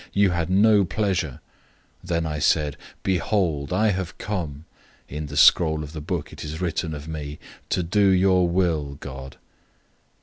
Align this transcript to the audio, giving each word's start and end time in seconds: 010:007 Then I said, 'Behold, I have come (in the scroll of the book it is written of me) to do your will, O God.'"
010:007 0.15 1.39
Then 2.03 2.25
I 2.25 2.39
said, 2.39 2.75
'Behold, 3.03 3.71
I 3.71 3.89
have 3.89 4.17
come 4.17 4.65
(in 5.07 5.27
the 5.27 5.37
scroll 5.37 5.83
of 5.83 5.93
the 5.93 6.01
book 6.01 6.33
it 6.33 6.43
is 6.43 6.59
written 6.59 6.95
of 6.95 7.07
me) 7.07 7.37
to 7.69 7.83
do 7.83 8.07
your 8.07 8.47
will, 8.49 8.93
O 8.93 8.95
God.'" 8.95 9.37